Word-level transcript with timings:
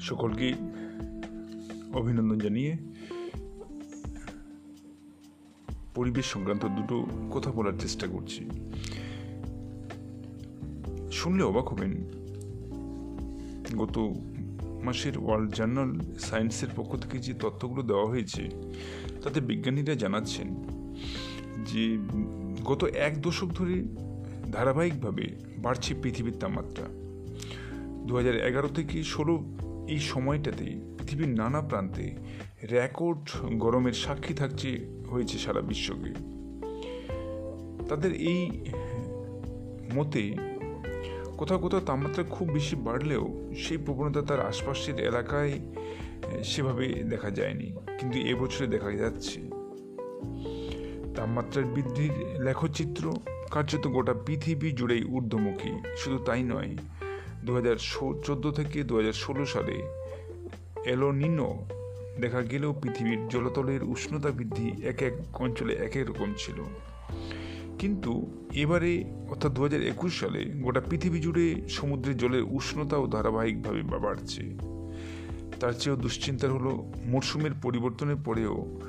সকলকে 0.00 0.52
অভিনন্দন 1.92 2.38
জানিয়ে 2.38 2.76
পরিবেশ 5.94 6.26
সংক্রান্ত 6.26 6.64
দুটো 6.66 7.06
কথা 7.30 7.50
বলার 7.50 7.72
চেষ্টা 7.78 8.06
করছি। 8.06 8.40
শুনলে 11.12 11.42
অবাক 11.42 11.68
হবেন, 11.68 11.92
গত 13.76 13.96
মাসের 14.82 15.18
ওয়ার্ল্ড 15.18 15.54
জার্নাল 15.54 16.00
সায়েন্সের 16.18 16.68
পক্ষ 16.76 16.96
থেকে 16.96 17.18
যে 17.18 17.34
তথ্যগুলো 17.34 17.82
দেওয়া 17.82 18.06
হয়েছে, 18.06 18.48
তাতে 19.22 19.40
বিজ্ঞানীরা 19.40 19.94
জানাচ্ছেন 19.94 20.48
যে 21.64 21.98
গত 22.64 22.84
এক 22.84 23.22
দশক 23.22 23.46
ধরে 23.46 23.84
ধারাবাহিকভাবে 24.52 25.36
বাড়ছে 25.58 25.94
পৃথিবীর 26.02 26.36
তাপমাত্রা। 26.40 26.86
দু 28.06 28.12
থেকে 28.74 29.02
ষোলো 29.02 29.34
এই 29.92 30.00
সময়টাতে 30.12 30.66
পৃথিবীর 30.96 31.30
নানা 31.40 31.60
প্রান্তে 31.60 32.06
রেকর্ড 32.72 33.24
গরমের 33.64 33.96
সাক্ষী 34.04 34.34
থাকছে 34.34 34.70
হয়েছে 35.10 35.36
সারা 35.38 35.60
বিশ্বকে। 35.60 36.12
তাদের 37.88 38.12
এই 38.32 38.42
মতে 39.94 40.22
কোথাও 41.38 41.58
কোথাও 41.58 41.80
তাপমাত্রা 41.80 42.22
খুব 42.30 42.46
বেশি 42.48 42.74
বাড়লেও 42.86 43.24
সেই 43.56 43.78
প্রবণতা 43.84 44.22
তার 44.22 44.40
আশপাশের 44.40 44.96
এলাকায় 45.00 45.54
সেভাবে 46.44 46.86
দেখা 47.12 47.30
যায়নি, 47.30 47.68
কিন্তু 47.98 48.16
এবছরে 48.30 48.66
দেখা 48.66 48.90
যাচ্ছে। 48.92 49.38
তাপমাত্রার 51.14 51.66
বৃদ্ধির 51.74 52.14
লেখচিত্র 52.46 53.04
কার্যত 53.50 53.84
গোটা 53.86 54.14
পৃথিবী 54.26 54.68
জুড়েই 54.70 55.02
ঊর্ধ্বমুখী, 55.04 55.72
শুধু 55.96 56.18
তাই 56.18 56.42
নয় 56.42 56.72
দু 57.44 57.54
হাজার 57.54 57.76
চোদ্দ 58.24 58.50
থেকে 58.50 58.82
দু 58.82 58.96
হাজার 58.96 59.12
ষোলো 59.12 59.46
সালে 59.46 59.82
এলোনিনো 60.84 61.66
দেখা 62.20 62.42
গেলেও 62.42 62.72
পৃথিবীর 62.82 63.28
জলতলের 63.28 63.82
উষ্ণতা 63.82 64.30
বৃদ্ধি 64.30 64.72
এক 64.82 65.02
এক 65.02 65.40
অঞ্চলে 65.40 65.74
এক 65.74 65.96
এক 65.96 66.10
রকম 66.10 66.34
ছিল। 66.38 66.54
কিন্তু 67.78 68.30
এবারে, 68.52 69.04
অর্থাৎ 69.30 69.52
দু 69.52 69.62
হাজার 69.62 69.82
একুশ 69.82 70.20
সালে 70.20 70.44
গোটা 70.44 70.80
পৃথিবী 70.80 71.20
জুড়ে 71.20 71.68
সমুদ্রের 71.68 72.16
জলের 72.16 72.42
উষ্ণতাও 72.42 73.06
ধারাবাহিকভাবে 73.06 73.82
বাড়ছে। 73.82 74.42
তার 75.60 75.72
চেয়েও 75.72 75.96
দুশ্চিন্তার 75.96 76.50
হলো 76.50 76.92
মরশুমের 77.06 77.50
পরিবর্তনের 77.62 78.16
পরেও 78.24 78.80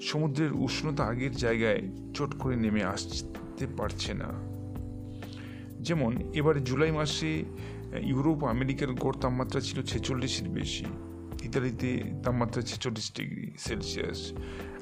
সমুদ্রের 0.00 0.52
উষ্ণতা 0.52 1.04
আগের 1.04 1.36
জায়গায় 1.36 1.82
চট 2.14 2.38
করে 2.38 2.56
নেমে 2.56 2.84
আসতে 2.84 3.66
পারছে 3.76 4.14
না। 4.14 4.52
যেমন, 5.82 6.30
এবার 6.34 6.64
জুলাই 6.64 6.92
মাসে 6.92 7.44
ইউরোপ 8.02 8.44
আমেরিকার 8.44 8.92
গড় 8.92 9.16
তাপমাত্রা 9.20 9.60
ছিল 9.60 9.82
ছেচল্লিশের 9.82 10.48
বেশি। 10.48 10.84
ইতালিতে 11.42 12.02
তাপমাত্রা 12.22 12.62
ছেচল্লিশ 12.62 13.12
ডিগ্রি 13.16 13.52
সেলসিয়াস। 13.58 14.32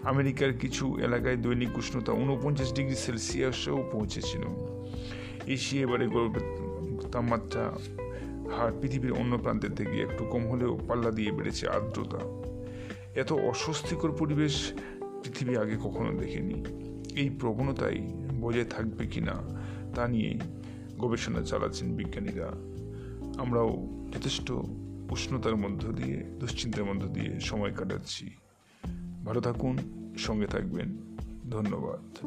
আমেরিকার 0.02 0.52
কিছু 0.52 0.98
এলাকায় 0.98 1.36
দৈনিক 1.36 1.78
উষ্ণতা 1.78 2.12
উনপঞ্চাশ 2.12 2.72
ডিগ্রি 2.72 2.94
সেলসিয়াসেও 2.94 3.88
পৌঁছেছিল। 3.92 4.40
এশিয়া 5.46 5.82
এবারে 5.82 6.06
তাপমাত্রা 7.12 7.78
হার 8.56 8.72
পৃথিবীর 8.80 9.12
অন্য 9.12 9.38
প্রান্তের 9.38 9.74
থেকে 9.74 10.02
একটু 10.02 10.24
কম 10.24 10.46
হলেও 10.46 10.78
পাল্লা 10.88 11.10
দিয়ে 11.10 11.32
বেড়েছে 11.32 11.68
আর্দ্রতা। 11.68 12.20
এত 13.20 13.32
অস্বস্তিকর 13.32 14.12
পরিবেশ 14.12 14.72
পৃথিবী 15.24 15.56
আগে 15.56 15.76
কখনো 15.76 16.18
দেখেনি। 16.18 16.64
এই 17.20 17.30
প্রবণতাই 17.30 17.98
বজায় 18.40 18.64
থাকবে 18.64 19.06
কি 19.06 19.20
না 19.20 19.36
তা 19.94 20.08
নিয়ে 20.08 20.38
গবেষণা 21.00 21.42
চালাচ্ছেন 21.42 21.96
বিজ্ঞানীরা। 21.96 22.50
আমরাও 23.40 23.88
যথেষ্ট 24.12 24.50
উষ্ণতার 25.10 25.56
মধ্য 25.56 25.92
দিয়ে, 25.92 26.16
দুশ্চিন্তার 26.22 26.84
মধ্য 26.84 27.08
দিয়ে 27.08 27.40
সময় 27.40 27.72
কাটাচ্ছি। 27.72 28.30
ভালো 29.24 29.40
থাকুন, 29.40 29.78
সঙ্গে 30.18 30.46
থাকবেন। 30.46 31.16
ধন্যবাদ। 31.50 32.26